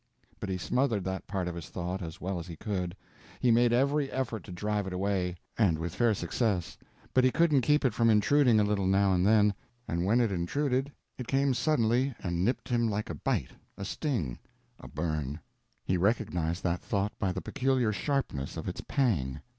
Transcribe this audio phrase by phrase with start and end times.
[0.39, 2.95] But he smothered that part of his thought as well as he could;
[3.39, 6.75] he made every effort to drive it away, and with fair success,
[7.13, 9.53] but he couldn't keep it from intruding a little now and then,
[9.87, 14.39] and when it intruded it came suddenly and nipped him like a bite, a sting,
[14.79, 15.39] a burn.
[15.83, 19.39] He recognized that thought by the peculiar sharpness of its pang.